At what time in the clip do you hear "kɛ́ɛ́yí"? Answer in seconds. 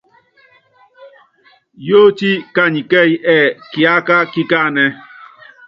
2.89-3.15